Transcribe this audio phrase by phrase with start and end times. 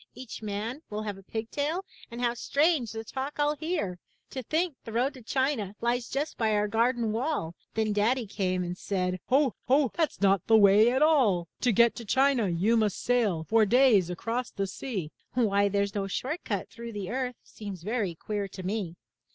[0.15, 3.99] Each man will have a pig tail, and How strange the talk FU hear!
[4.31, 7.53] To think the road to China lies Just by our garden wall!
[7.75, 9.53] Then Daddy came and said, '*Ho!
[9.67, 9.91] Ho!
[9.93, 11.47] That's not the way at all!
[11.59, 16.07] 'To get to China, you must sail For days across the sea!''— Why there's no
[16.07, 18.95] short cut through the earth Seems very queer to me!